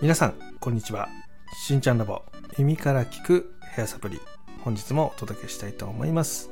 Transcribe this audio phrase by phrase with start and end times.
[0.00, 1.08] 皆さんこんにちは。
[1.54, 2.22] しんちゃんラボ
[2.58, 4.20] 耳から聞くヘアサプリ
[4.62, 6.50] 本日もお届けしたいと思います。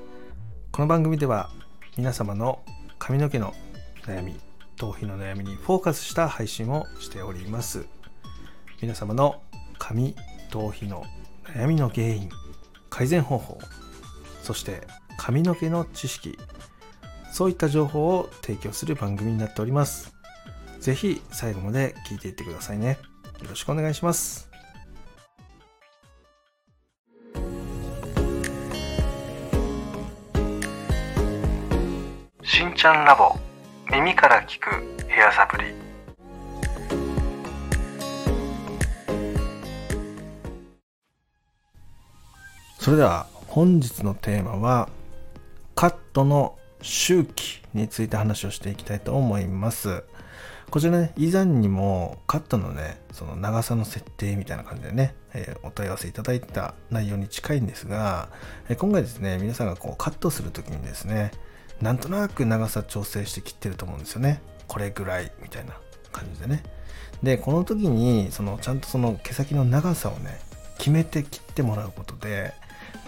[0.71, 1.51] この番組では
[1.97, 2.63] 皆様の
[3.01, 3.55] 髪の毛の
[4.07, 4.39] 悩み
[4.77, 7.87] 頭皮の悩みにフォーカスした配信をしております。
[8.81, 9.43] 皆様の
[9.79, 10.15] 髪
[10.51, 11.05] 頭皮の
[11.45, 12.31] 悩みの原因
[12.89, 13.59] 改善方法
[14.43, 14.87] そして
[15.17, 16.39] 髪の毛の知識
[17.33, 20.13] そういった情報を提供する番組になっております。
[20.81, 22.99] ぜひ最後まで聞いていってくださいね。
[23.43, 24.49] よろしくお願いします。
[32.43, 33.35] しんちゃんラボ
[33.91, 35.65] 耳から聞くヘアサプリ。
[42.79, 44.89] それでは本日のテーマは
[45.75, 50.05] カットの周期について話をしていきたいと思います。
[50.71, 58.29] こちらね以前にもカットのねその長さの設定みたいな感じでね、えー、お問い合わせいただいた内容に近いんですが、
[58.69, 61.33] えー、今回ですね皆さんがこうカットする時にですね
[61.83, 64.43] なんとなく長さ調整して切ってると思うんですよね。
[64.69, 65.75] これぐらいみたいな
[66.13, 66.63] 感じでね。
[67.23, 70.39] でこの時にそのちゃんとその毛先の長さをね
[70.79, 72.53] 決めて切ってもらうことで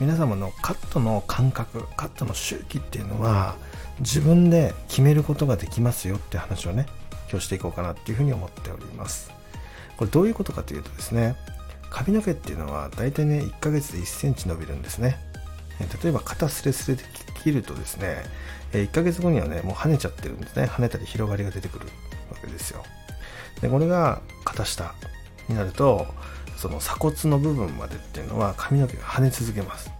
[0.03, 3.55] 皆様のカットの感覚カットの周期っていうのは
[4.01, 6.87] 自分で決めることができますよって話をね
[7.31, 9.31] 今日していこうかなっていうふうに思っております。
[9.97, 11.37] これどういうことかというとですね
[11.89, 15.21] 髪の毛っていうのは大体ね1ヶ月で1センチ伸びるんですね。
[16.03, 17.05] 例えば肩スレスレで
[17.45, 18.25] 切るとですね
[18.73, 20.65] 1ヶ月後にはねもう跳ねちゃってるんですね。
[20.65, 21.93] 跳ねたり広がりが出てくるわ
[22.41, 22.83] けですよ。
[23.61, 24.97] でこれが肩下
[25.49, 26.09] になると
[26.57, 29.91] その鎖骨の部分までっていうのは髪の毛が跳ね続けます。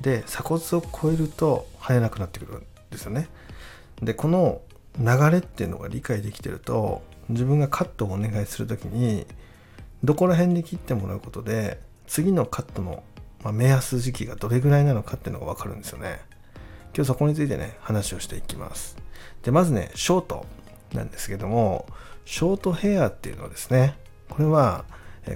[0.00, 3.28] で鎖骨を超えると跳ねなくなってくるんですよね。
[4.02, 4.62] でこの
[4.98, 9.26] 流れっていうのが理解できてると自分がカットをお願いする時に
[10.02, 13.02] どこら辺で切ってもらうことで次のカットの
[13.52, 16.20] 目安時期がどれぐらいなのかっていうのが分かるんですよね。
[16.94, 18.96] 今日そこについてね話をしていきます。
[19.42, 20.46] でまずねショート
[20.92, 21.86] なんですけども
[22.24, 23.96] ショートヘアっていうのはですね
[24.28, 24.84] これは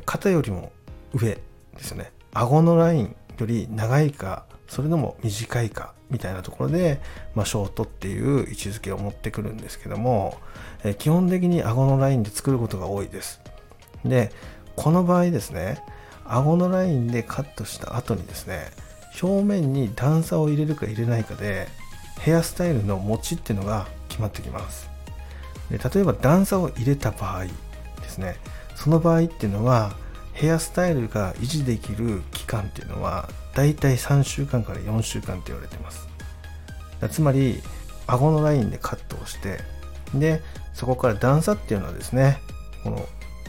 [0.05, 0.73] 肩よりも
[1.13, 1.41] 上で
[1.79, 2.13] すね。
[2.33, 7.01] 顎のラインより長いかそれとも短いかみたいなところで、
[7.35, 10.37] まあ、ショートっていう位置づけを持ってくるんですけども、
[10.85, 13.41] え基本的に顎のラインで作ることが多いです。
[14.05, 14.33] で
[14.77, 15.83] この場合ですね
[16.25, 18.71] 顎のラインでカットした後にですね
[19.23, 21.69] 表面に段差を入れるか入れないかで
[22.21, 24.89] ヘアスタイルの持ちっていうのが決まってきます。
[25.71, 27.51] で例えば段差を入れた場合で
[28.09, 28.37] すね
[28.85, 29.97] その場合っていうのは
[30.35, 36.07] ヘアスタイルが維持できる期間っていうのはだいたい3週間から4週間って言われてます。
[37.09, 37.63] つまり
[38.07, 39.61] 顎のラインでカットをして
[40.13, 40.43] で
[40.75, 42.41] そこから段差っていうのはですね
[42.83, 43.09] この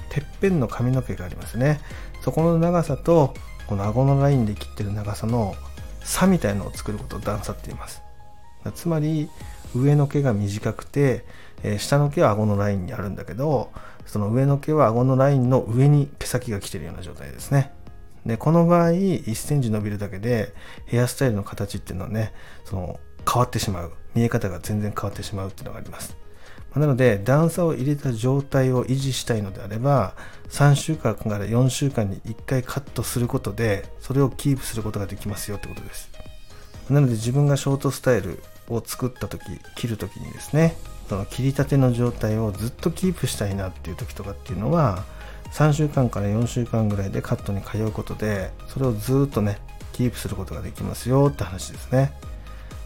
[0.10, 1.82] てっぺんの髪の毛がありますね。
[2.22, 3.34] そこの長さと
[3.68, 5.54] この顎のラインで切ってる長さの
[6.02, 8.02] 差みたいのを作ることを段差って言います。
[8.74, 9.30] つまり
[9.76, 11.26] 上の毛が短くて、
[11.62, 13.70] えー、下の毛は顎のラインにあるんだけど
[14.06, 17.74] その上の毛は顎のラインの上に毛先が来てるような状態ですね。
[18.26, 20.54] でこの場合1センチ伸びるだけで
[20.86, 22.34] ヘアスタイルの形っていうのはね
[22.64, 23.00] その
[23.32, 23.94] 変わってしまう。
[24.16, 26.16] 見え方が全然変わってしまうっていうのがあります。
[26.74, 30.14] なので段差を入れた状態を維持したいのであれば
[30.50, 36.10] 3週間から4週間に1回カットすることでそれをキープすることができますよってことです。
[36.90, 39.44] なので自分がショートスタイルを作った時
[39.76, 40.76] 切る時にですね
[41.08, 45.04] その切りたての状態をずっとキープしたいなっていう時とかっていうのは
[45.52, 49.58] 3週間から4週間ぐらいでカットに通うことでそれをずっとね
[49.94, 52.12] キープすることができますよって話ですね。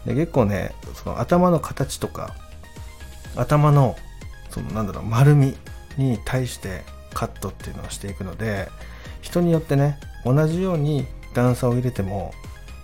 [0.06, 2.34] で結構ねその頭の形とか
[3.36, 3.96] 頭の
[4.50, 5.56] そのなんだろう丸み
[5.96, 6.82] に対して
[7.12, 8.68] カットっていうのをしていくので
[9.20, 12.32] 人によってね同じように段差を入れても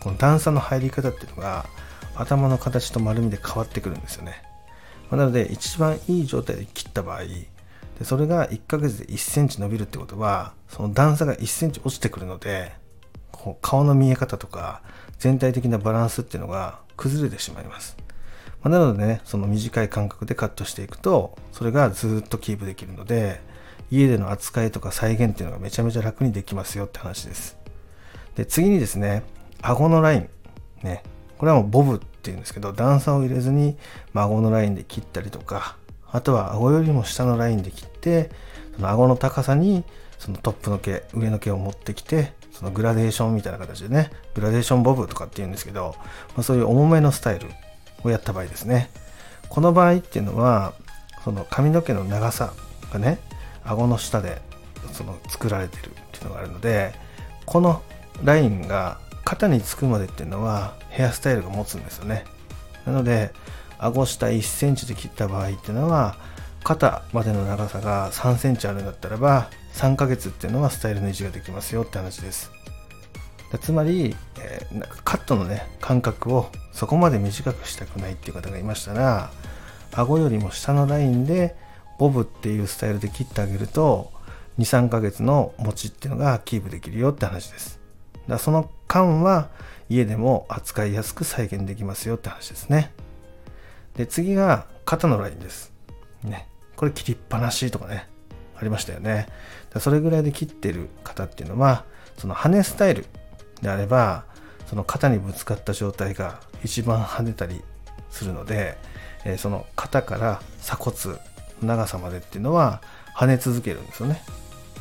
[0.00, 1.66] この段差の入り方っていうのが
[2.16, 4.45] 頭の形と丸みで変わってくるんですよね。
[5.10, 12.72] まなので一番いい状態で切った場合でそれが1ヶ月で1センチ伸びるってことはその段差が1センチ落ちてくるので
[13.30, 14.82] こう顔の見え方とか
[15.18, 17.96] 全体的なバランスっていうのが崩れてしまいます。
[18.62, 23.40] まなのでねその短い間隔でカットしていくとそれがずっとキープできるので
[23.90, 27.56] 家での扱いとか再現っていうのがめちゃめちゃ楽にできますよって話です。
[28.34, 29.22] で次にですね
[29.62, 30.28] 顎のライン。
[30.82, 31.02] ね。
[31.38, 33.76] これはもうボブっていうんですけど段差を入れずに、
[34.12, 35.76] ま顎のラインで切ったりとか
[36.10, 38.30] あとは顎よりも下のラインで切って
[38.76, 39.84] その顎の高さに
[40.18, 45.94] そのトップの毛上の毛を持ってきてそのグラデーションみたいな形でねグラデーションボブとかっていうんですけど、
[46.28, 47.48] まあ、そういう重めのスタイル
[48.02, 48.90] をやった場合ですね。
[49.48, 50.72] この場合っていうのは
[51.22, 52.52] その髪の毛の長さ
[52.92, 53.18] がね
[53.64, 54.40] 顎の下で
[54.92, 56.94] その作られてるっていうのがあるので
[57.44, 57.82] この
[58.24, 62.24] ラインが肩につくまでっていうのはヘアスタイルが持つんですよね。
[62.86, 63.32] なので
[63.76, 66.16] 顎下1センチで切った場合っていうのは
[66.62, 72.52] 肩までの長さが3センチあるんだったらば3ヶ月っていうのはスタイルの維持ができますよって話です。
[73.60, 79.30] つまり、えー、カットのね間隔をそこまで短くしたくないっていう方がいましたら
[79.92, 81.56] 顎よりも下のラインで
[81.98, 84.12] ボブっていうスタイルで切ってあげると
[84.58, 87.85] 23ヶ月の持ちっていうのがキープできるよって話です。
[88.28, 89.48] だその間は
[89.88, 92.92] 家でも扱いやすく再現できますよって話ですね。
[93.96, 95.72] で次が肩のラインです。
[96.22, 96.48] ね。
[96.76, 98.08] これ切りっぱなしとかね
[98.56, 99.28] ありましたよね。
[99.78, 101.84] それぐらいで切ってる方っていうのは
[102.18, 103.06] その羽スタイル
[103.62, 104.24] であれば
[104.66, 107.62] その肩にぶつかった状態が一番跳ねたり
[108.10, 108.76] するので、
[109.24, 111.18] え、その肩から鎖骨
[111.62, 112.82] 長さまでっていうのは
[113.14, 114.22] 跳ね続けるんですよね。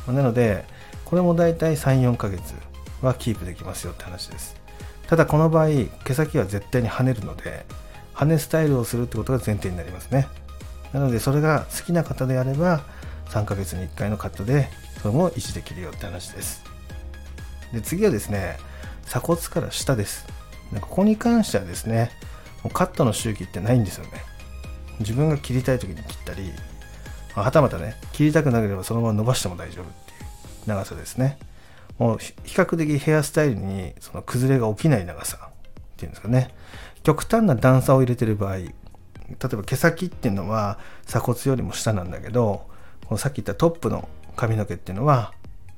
[0.06, 0.64] なので
[1.04, 2.54] これもだいたい34ヶ月
[3.02, 4.56] はキープできますよって話です。
[5.08, 5.68] ただこの場合
[6.04, 7.64] 毛先は絶対に跳ねるので
[8.14, 10.26] 跳ねスタイルをするってことが前提になりますね。
[10.92, 12.82] なのでそれが好きな方であれば
[13.26, 14.68] 3ヶ月に1回のカットで
[15.02, 16.64] それも維持できるよって話です。
[17.72, 18.56] で次はですね
[19.04, 20.26] 鎖骨から下です。
[20.80, 22.10] ここに関してはですね
[22.64, 24.10] もうカットの周期ってないんですよね。
[24.98, 26.50] 自分が切りたい時に切ったり
[27.34, 31.38] はたまたね切りたくなければそのまま伸ばしても大丈夫っていう長さですね。
[31.98, 35.52] もう比較的ヘアスタイルにその崩れが起きない長さっ
[35.96, 36.54] ていうんですかね。
[37.02, 38.72] 極端な段差を入れてる場合例
[39.52, 42.66] えば毛先っていうのは鎖骨よりも下なんだけど
[43.06, 45.32] このさっき言ったトップの髪の毛っていうのは、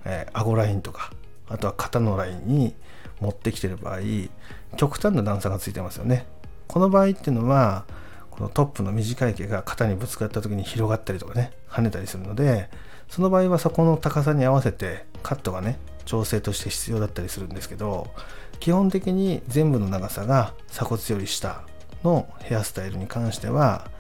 [0.05, 1.12] えー、顎ラインとか
[1.49, 2.75] あとは肩のラインに
[3.21, 4.00] 持ってきてる場合
[4.76, 6.26] 極端な段差がついてますよね。
[6.67, 7.87] この場合っていうのは
[8.31, 12.69] このトップの短い毛が肩にぶつかった時に広がったりとかね跳ねたりするので
[13.09, 18.08] その場合はそこの高さに合わせてカットがね調整として必要だったりするんですけど
[18.60, 21.60] 基本的に全部の長さが鎖骨より下
[22.02, 23.90] のヘアスタイルに関しては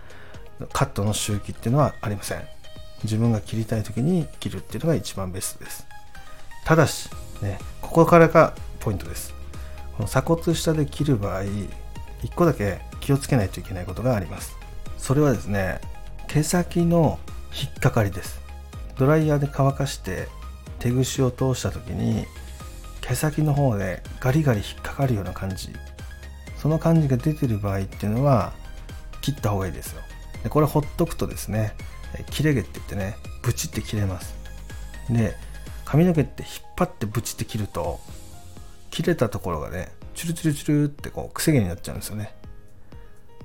[0.72, 2.42] カットの周期っていうのはありません。
[3.04, 5.86] 自分が切りたい時に切るっていうのが一番ベストです。
[6.64, 7.10] ただし
[7.42, 9.34] ねここからがポイントです。
[9.98, 11.74] この鎖骨下で切る場合1
[12.34, 14.56] 個だけ気をつけないといけないことがあります。
[14.96, 15.82] それはですね
[16.26, 17.18] 毛先の
[17.52, 18.40] 引っかかりです。
[18.96, 20.26] ドライヤーで乾かして
[20.78, 22.26] 手ぐしを通した時に
[23.00, 25.70] 毛先の方でガリガリ引っかかるような感じ。
[26.56, 28.52] その感じが出てる場合っていうのは
[29.20, 30.02] 切った方がいいですよ。
[30.42, 31.72] でこれほっとくとですね
[32.30, 34.34] 切れ毛って言ってねブチって切れます。
[35.08, 35.34] で
[35.84, 38.00] 髪の毛って引っ張ってブチって切ると
[38.90, 42.34] 切れたところがねチュルチュルチュルってこうくせ毛になっちゃうんですよね。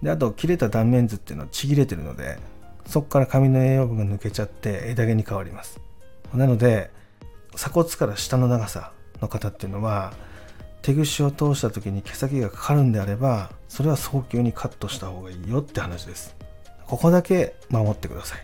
[0.01, 2.37] であと切れた断面図っていうのはちぎれてるので
[2.85, 5.79] そこから髪の栄養分が抜けちゃって枝毛に変わります。
[6.33, 6.89] なので
[7.55, 8.91] 鎖骨から下の長さ
[9.21, 10.13] の方っていうのは
[10.81, 16.35] 手ぐしを通した時に毛先がかかるんであればそれは早急にカットした方がいいよって話です。
[16.85, 18.39] ここだけ守ってください。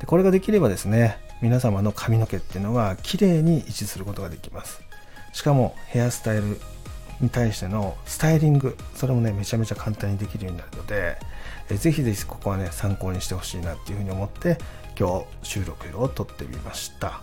[0.00, 4.80] でこれができればですね皆様の髪の毛っていうのは綺麗に維持することができます。
[5.32, 6.60] しかもヘアスタイル
[7.20, 11.18] に対してのスタイリングそれもねめちゃめちゃ簡単にできるようになるので
[11.68, 14.58] えぜひぜひここはね参考にしてほしいなっていうふうに思って
[14.98, 17.20] 今日収録を撮ってみました。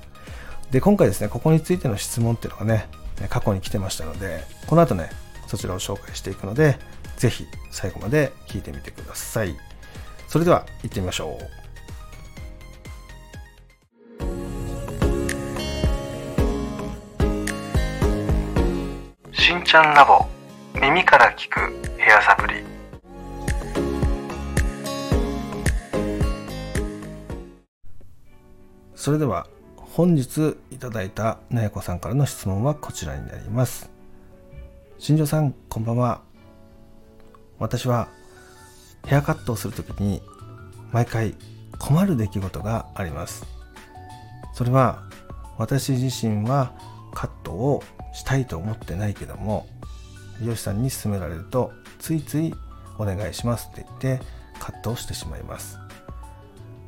[0.72, 2.88] で今回ですねここについての質問っていうのがね
[3.30, 5.10] 過去に来てましたのでこの後ね
[5.48, 6.78] そちらを紹介していくので
[7.16, 9.56] ぜひ最後まで聞いてみてください。
[10.28, 11.48] それでは行ってみましょう。
[19.34, 20.26] しんちゃんラボ
[20.80, 21.60] 耳から聞く
[21.98, 22.56] ヘアサプリ。
[28.96, 29.48] それでは
[29.98, 33.90] 本日いただいたなやこさんからの質問はこちらになります。
[35.00, 36.22] 新庄さんこんばんは。
[37.58, 38.08] 私は
[39.08, 40.22] ヘアカットをするときに
[40.92, 41.34] 毎回
[41.80, 43.44] 困る出来事があります。
[44.54, 45.02] それは
[45.58, 46.74] 私自身は
[47.12, 49.66] カットをしたいと思ってないけども
[50.40, 52.54] 美容師さんに勧められるとついつい
[53.00, 54.24] お願いしますって言って
[54.60, 55.80] カットをしてしまいます。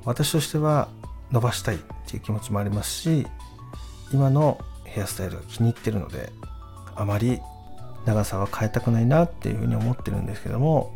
[0.06, 0.90] 私としては
[1.32, 3.28] 伸ばしたいっていう気持ちもありますし
[4.12, 6.32] 今のヘアスタイルが気に入ってるので
[6.96, 7.40] あまり
[8.06, 10.92] 長さは変えたくないなっていうふうに思ってるんですけども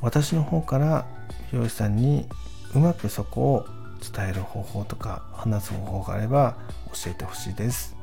[0.00, 1.06] 私の方から
[1.52, 2.26] 美容師さんに
[2.74, 3.66] うまくそこを
[4.14, 6.56] 伝える方法とか話す方法があれば
[6.92, 7.96] 教えてほしいです。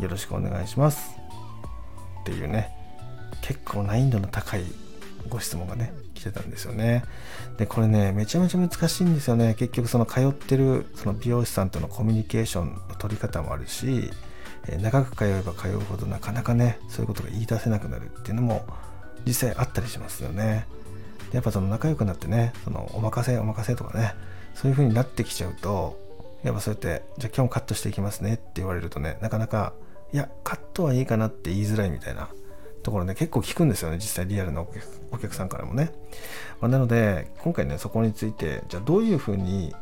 [0.00, 1.16] よろしくお願いします。
[2.22, 2.70] っていうね
[3.40, 4.64] 結構難易度の高い
[5.28, 7.04] ご質問がね来てたんですよね。
[7.58, 9.54] でこれねめちゃめちゃ難しいんですよね。
[9.54, 14.10] 結局その通ってるその美容師さんとのコミュニケーションの取り方もあるし
[14.80, 18.64] 長く通えば通うほどなかなかねそういうことが言い出せなくなるっていうのも
[19.26, 20.66] 実際あったりしますよね。
[21.32, 24.14] やっぱその仲良くなってねそのお任せお任せとかね
[24.54, 25.98] そういう風になってきちゃうと
[26.44, 29.72] やっぱそうやってじゃあ今日もカットしていきますねって言われるとねなかなか
[30.12, 32.28] いやカットはいいかなって言いづらいみたいな
[32.82, 34.62] ところね結構聞くんですよね実際リアルな
[35.10, 35.92] お客さんからもね、
[36.60, 39.74] まあ、なので今回ねそこについてじゃあどういう風に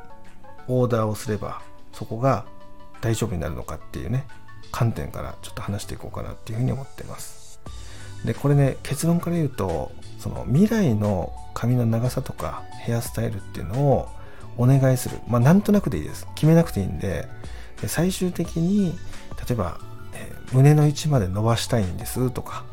[0.68, 2.44] オーダーをすればそこが
[3.00, 4.26] 大丈夫になるのかっていうね
[4.70, 7.60] 観点からちょっと話していこうかなっていうふうに思ってます。
[8.24, 14.08] でこれね結論から言うとその未来の髪の長さとかヘアスタイルっていうのを
[14.58, 15.18] お願いする。
[15.26, 16.26] まあなんとなくでいいです。
[16.34, 17.28] 決めなくていいんで
[17.80, 18.96] で最終的に
[19.48, 19.78] 例えば、
[20.14, 22.64] え、胸の位置まで伸ばしたいんですとか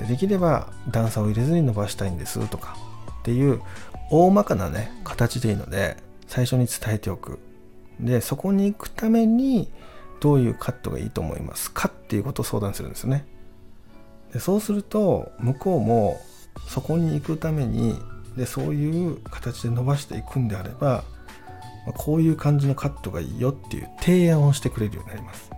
[0.00, 2.76] できれば段差を入れずに伸ばしたいんですとか
[3.20, 3.62] っていう
[4.10, 5.96] 大まかなね形でいいので
[6.26, 7.38] 最初に伝えておく。
[8.00, 9.70] でそこに行くために
[10.20, 11.88] どういうカットがいいと思いますか？
[11.88, 13.24] っていうことを相談するんですね。
[14.32, 16.20] でそうすると向こうも
[16.66, 17.96] そこに行くために
[18.36, 21.04] でそういう形で伸ばしていくんであれば
[21.96, 25.50] こういう感じのカットがいいよっていう提案をしてくれるようになります。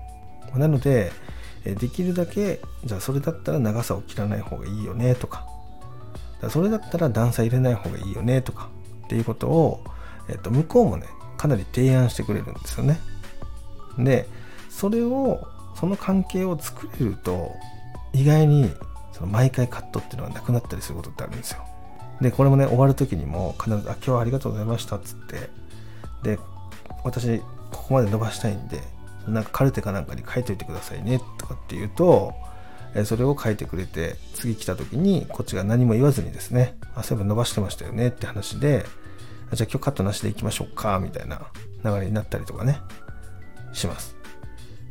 [0.54, 1.10] なので
[1.74, 5.46] できるだけじゃあそれだったら長さを切らない方がいいよねとか。
[6.50, 8.68] それだったら段差入れない方がいいよねとか。
[9.06, 9.84] っていうことを、
[10.28, 11.06] えっと、向こうもね
[11.36, 13.00] かなり提案してくれるんですよね。
[13.98, 14.28] で
[14.68, 17.52] それをその関係を作れると
[18.12, 18.70] 意外に
[19.12, 21.64] その毎回カットっていうのはなくなったりすることってあるんですよ。
[22.20, 25.50] でこれもね終わる時にも必ず「あ今日はありがとうございました」っつって。
[26.22, 26.38] で
[27.04, 27.44] 私こ
[27.88, 28.82] こまで伸ばしたいんで
[29.28, 32.34] なんかカルテかなんかに書いといてくださいねとかって言うと
[32.94, 38.84] えそれを書いてくれて次来た時にこっちが何も言わずにですねあそういえば伸ばしてましたよねって話で
[39.52, 41.42] じゃあ今日カットなしでいきましょうかみたいな
[41.84, 42.80] 流れになったりとかね
[43.72, 44.16] します。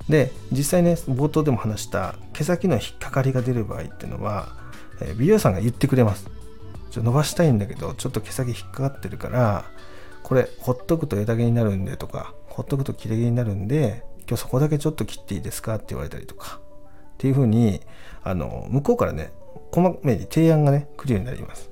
[0.08, 4.56] で実際ね冒頭でも話した毛先の引っかかりが出る場合っていうのは
[5.02, 6.30] え美容師さんが言ってくれます。
[6.92, 9.66] ちょ伸ばしたいんだけどちょっと毛先引っかかってるから
[10.24, 15.76] これほっとくと枝毛になるんでとかほっとくと切れ毛になるんで今日そこだけちょっと切っていいですか？
[15.76, 16.60] って言われたりとか。
[17.14, 17.82] っていうふうに
[18.24, 19.32] あの向こうからね
[19.72, 21.70] こまめに提案がね来るようになります。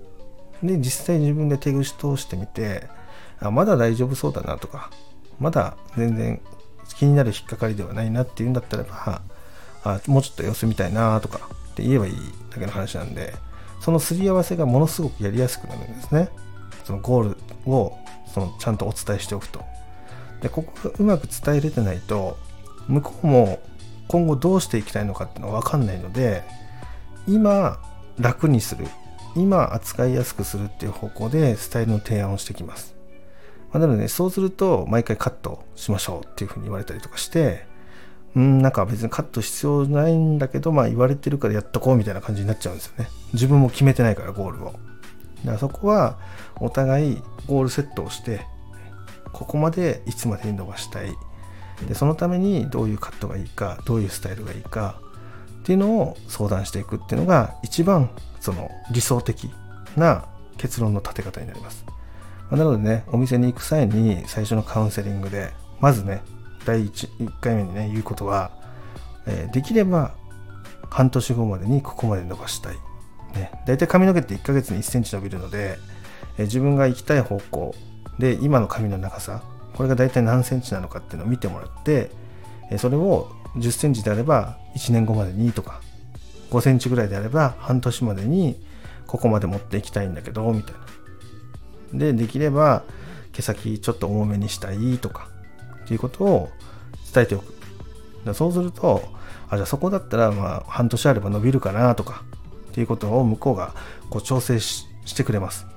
[0.62, 2.88] で実際自分で手ぐし通してみて
[3.42, 4.90] あまだ大丈夫そうだなとか
[5.40, 6.42] まだ全然
[6.98, 9.22] 気になる引っかかりではないなっていうんだったらば
[9.84, 12.14] あもうちょっと様子見たいなとかって言えばいい
[12.50, 13.34] だけの話なんで
[13.82, 16.30] そのすり合わせがものすごくやりやすくなるんですね。
[16.86, 17.38] そのゴール
[17.70, 17.98] を
[18.34, 19.66] そのちゃんとお伝えしておくと。
[20.44, 22.38] でここがうまく伝えれてないと
[22.88, 23.60] 向こうも
[24.08, 26.44] 今後どうしていきたいのかっていうのは分かんないので
[27.28, 27.80] 今
[28.20, 28.86] 楽にする
[29.36, 32.94] 今扱いやすくするっていう方向でスタイルの提案をしてきます
[33.74, 37.66] まあ、なので、ね、そうすると毎回カットしましょうっていうふうに言われたりとかして、
[38.36, 43.10] うん、なんか別にカット必要ないんだけど、まあ言われてるからやっとこうみたいな感じになっちゃうんですよね。
[43.34, 44.66] 自分も決めてないから、ゴールを。
[44.68, 44.82] だか
[45.54, 46.20] らそこは
[46.60, 48.46] お互いゴールセットをして、
[49.34, 51.14] ここまでいつまでに伸ばしたい。
[51.88, 55.02] で、そのためにどういうカットがいいか、どういうスタイルがいいか
[55.62, 58.10] っていうのを相談していくっていうのが一番
[58.40, 59.50] その理想的
[59.98, 60.26] な
[60.58, 61.86] 結論の立て方になります。
[62.50, 66.22] まなのでね、お店に行く際に最初のカウンセリングで、まずね、
[66.66, 68.52] 第 1, 1回目にね、言うことは、
[69.26, 70.14] えー、できれば
[70.90, 72.76] 半年後までにここまで伸ばしたい。
[73.36, 75.78] ね、大体髪の毛って1ヶ月に1センチ伸びるので、
[76.38, 77.76] えー、自分が行きたい方向
[78.20, 79.42] で今の髪の長さ、
[79.74, 82.12] これが大体何センチなのかっていうのを見てもらって、
[82.78, 85.82] それを10センチであれば1年後までにとか、
[86.52, 88.60] 5センチぐらいであれば半年までに
[89.08, 90.84] ここまで持っていきたいんだけど、みたいな。
[91.94, 92.84] でできれば
[93.32, 95.30] 毛先ちょっと重めにしたいとか
[95.84, 96.50] っていうことを
[97.14, 97.54] 伝えておく
[98.34, 99.04] そうすると
[99.50, 102.24] あじゃあそこだったらまあ半年あれば伸びるかなとか
[102.70, 103.74] っていうことを向こうが
[104.10, 105.68] こう調整してくれます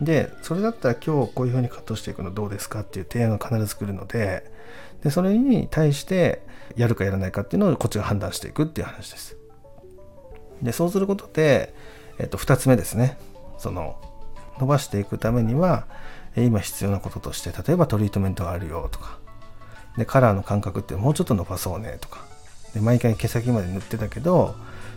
[0.00, 4.50] でそれだったら今日こういうふうにカットしていくのどうですかっていう提案が必ず来るので
[5.02, 6.42] でそれに対して
[6.76, 9.36] やるかやらないかっていうのをこっちが判断していくっていう話です。
[10.62, 11.74] でそうすることで、
[12.18, 13.18] えっと、2つ目ですね。
[13.58, 14.00] その
[14.58, 15.86] 伸ばしていくためには
[16.36, 19.18] 今必要なこととして例えばトリートメントがあるよとか
[19.96, 22.24] でカラーの感覚ってもうちょっと伸ばそうねとか
[22.74, 24.54] で毎回毛先まで塗ってたけど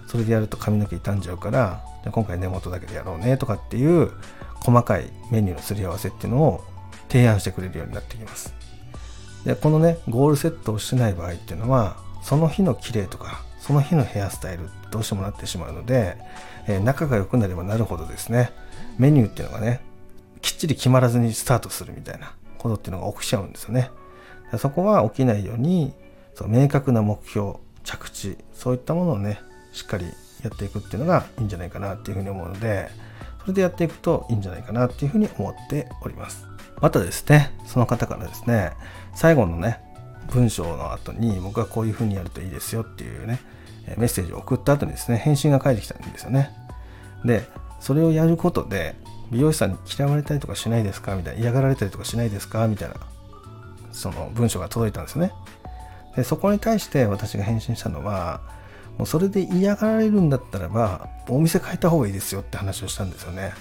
[0.08, 4.12] それでやると髪の毛傷んじゃうから今回根元だけでやろうねとかっていう
[4.62, 6.64] 細かいメニューのすり合わせっていうのを
[7.08, 8.54] 提案してくれるようになってきます。
[9.46, 16.18] でこのねゴールセットをしない場合っていうのはその日の綺麗とかその日のヘアスタイルどうしてもなってしまうので、
[16.68, 18.52] えー、仲が良くなればなるほどですね
[18.98, 19.82] メニューっていうのがね
[20.42, 23.92] きっちり決まらずにスタートするみたいなことっていうのが起きちゃうんですよね。
[24.58, 25.94] そこは起きないように
[26.34, 29.40] その明確な目標着地そういったものをね
[29.74, 30.06] しっかり
[30.44, 32.90] やっていくっていうのがいいんじゃないかなっていうふうに思うので
[33.50, 36.46] れでやっていくといいんじゃないかなっていうふうに思っております。
[36.82, 38.72] またですねその方からですね
[39.14, 39.82] 最後のね
[40.32, 43.40] 文章の後に僕はこういうふうにやるといいですよっていうね
[43.98, 46.52] メッセージを送った後にですね返信が返ってきたんですよね。
[47.26, 47.44] で
[47.82, 48.96] それをやることで
[49.32, 51.16] 美容師さんに嫌われたりとかしないですか？
[51.16, 52.68] みたいな嫌がられたりとかしないですか？
[52.68, 52.96] みたいな
[53.92, 55.32] その文章が届いたんですね。
[56.16, 58.42] でそこに対して私が返信したのは
[59.00, 63.54] もうそれで嫌がられるんだったらばお店変えた方がいいですよって話をしたんですよね。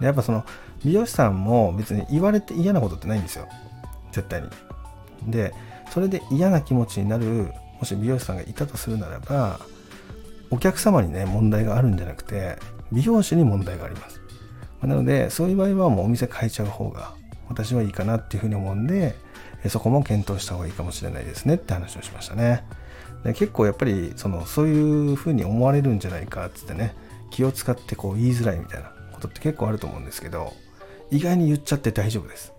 [0.00, 0.44] でやっぱその
[0.82, 3.46] 美容師さんも別に言われて嫌なことってないんですよ。
[4.12, 4.48] 絶対に。
[5.26, 5.52] で
[5.90, 9.60] それで嫌な気持ちになるもし美容師さんがいたとするならば
[10.50, 12.56] お客様にね問題があるんじゃなくて
[12.90, 14.22] 美容師に問題があります。
[14.80, 17.12] なのでそういう場合はもうお店変えちゃう方が
[17.50, 19.16] 私はいいかなっていうふうに思うんで
[19.68, 22.64] そこも検討した方がいいかもしれないですねって話をしましたね。
[23.24, 26.94] で結構やっぱりそのそういうふうに思われるんじゃないかっつってね
[27.30, 30.52] 気を使ってこう言いづらいみたいなことって結構あると思うんですけど
[31.10, 32.52] 意外に言っちゃって大丈夫です。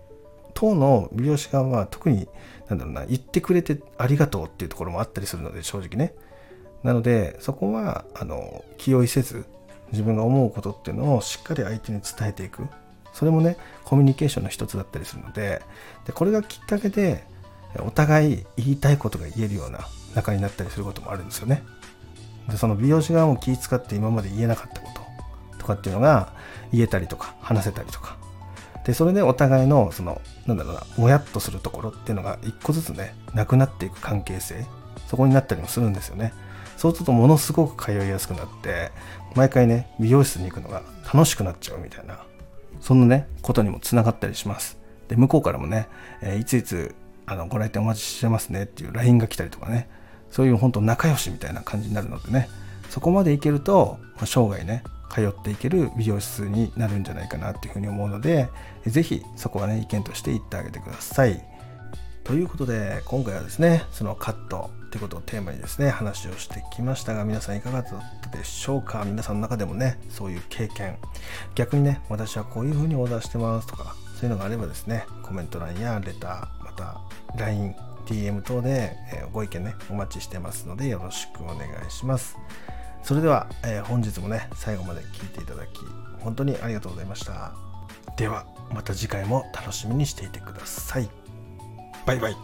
[0.54, 2.28] 当の美容師側は特に
[2.68, 6.14] なんだろうな言ってくれてありがとうっていうところもあったりするので正直ね。
[6.82, 9.46] なのでそこはあの気負いせず
[9.92, 12.66] 自分が思うことっていうのをしっかり相手に伝えていく。
[13.12, 15.62] それもねコミュニケーションの一つだったりするので
[16.06, 17.24] でこれがきっかけで
[17.80, 19.80] お互い言いたいことが言えるような
[20.14, 21.62] 仲になったりすることもあるんですよね。
[22.48, 24.88] でその美容師側も気使って今まで言えなかったこ
[25.52, 26.32] ととかっていうのが
[26.72, 28.16] 言えたりとか話せたりとか。
[28.84, 34.64] でそれでお互いのそのなんだろうなもやっとするところっていうのが一個ずつねなくなっていく関係性
[35.06, 36.32] そこになったりもするんですよね。
[36.78, 38.92] そうするとものすごく通いやすくなって
[39.34, 42.20] 毎回ね美容室に行くのが楽しくなっちゃうみたいな
[42.80, 44.78] そんなねことにもつながったりします。
[45.08, 45.88] で向こうからもね、
[46.22, 46.94] えー、いついつ
[47.26, 49.90] あのご来店お待ちしてますねっていう LINE が来たりとかね
[50.30, 52.48] そういう本当仲良しみたいな感じになるのでね。
[52.90, 58.48] そこまでいけると、ま、生涯ね通っていける美容室になるんじゃないかなっていうふうに思うので
[58.86, 61.44] 是非そこはね意見として言ってあげてください。
[62.24, 69.04] ということで今回はですねそのカットってことをテーマにですね話をしてきましたが皆さんいかがだったでしょうか？
[69.04, 70.96] 皆さんの中でもねそういう経験。
[71.54, 77.00] 逆にね私はこういうふうにオーダーしてますとかそういうのがあればですねコメント欄やレターまた
[77.36, 77.74] LINE
[78.08, 82.36] DM 等で、えご意見ねお待ちしてますのでよろしくお願いします。
[83.02, 85.80] それでは、えー、本日もね最後まで聞いていただき
[86.18, 87.52] 本当にありがとうございました。
[88.16, 91.08] ではまた次回も楽しみにしていてください。
[92.06, 92.36] バイバイ。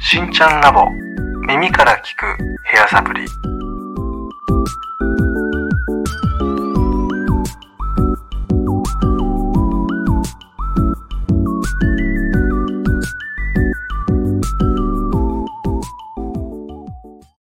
[0.00, 0.84] しんちゃんラボ
[1.46, 3.55] 耳から聞くヘアサプリ。